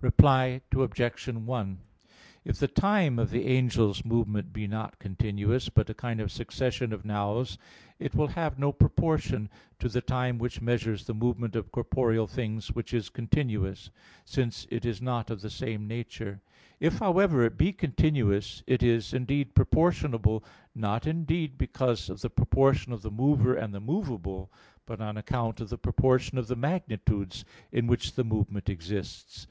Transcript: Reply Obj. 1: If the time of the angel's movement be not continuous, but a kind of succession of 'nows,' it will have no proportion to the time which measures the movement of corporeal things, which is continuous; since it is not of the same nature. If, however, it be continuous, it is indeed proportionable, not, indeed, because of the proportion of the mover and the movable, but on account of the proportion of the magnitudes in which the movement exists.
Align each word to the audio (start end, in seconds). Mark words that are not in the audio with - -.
Reply 0.00 0.62
Obj. 0.74 1.28
1: 1.28 1.78
If 2.46 2.58
the 2.58 2.66
time 2.66 3.18
of 3.18 3.28
the 3.28 3.44
angel's 3.44 4.06
movement 4.06 4.50
be 4.50 4.66
not 4.66 4.98
continuous, 4.98 5.68
but 5.68 5.90
a 5.90 5.92
kind 5.92 6.18
of 6.18 6.32
succession 6.32 6.94
of 6.94 7.04
'nows,' 7.04 7.58
it 7.98 8.14
will 8.14 8.28
have 8.28 8.58
no 8.58 8.72
proportion 8.72 9.50
to 9.78 9.90
the 9.90 10.00
time 10.00 10.38
which 10.38 10.62
measures 10.62 11.04
the 11.04 11.12
movement 11.12 11.54
of 11.56 11.70
corporeal 11.72 12.26
things, 12.26 12.68
which 12.72 12.94
is 12.94 13.10
continuous; 13.10 13.90
since 14.24 14.66
it 14.70 14.86
is 14.86 15.02
not 15.02 15.28
of 15.28 15.42
the 15.42 15.50
same 15.50 15.86
nature. 15.86 16.40
If, 16.80 16.98
however, 17.00 17.44
it 17.44 17.58
be 17.58 17.74
continuous, 17.74 18.62
it 18.66 18.82
is 18.82 19.12
indeed 19.12 19.54
proportionable, 19.54 20.42
not, 20.74 21.06
indeed, 21.06 21.58
because 21.58 22.08
of 22.08 22.22
the 22.22 22.30
proportion 22.30 22.94
of 22.94 23.02
the 23.02 23.10
mover 23.10 23.52
and 23.54 23.74
the 23.74 23.80
movable, 23.80 24.50
but 24.86 25.02
on 25.02 25.18
account 25.18 25.60
of 25.60 25.68
the 25.68 25.76
proportion 25.76 26.38
of 26.38 26.46
the 26.46 26.56
magnitudes 26.56 27.44
in 27.70 27.86
which 27.86 28.14
the 28.14 28.24
movement 28.24 28.70
exists. 28.70 29.46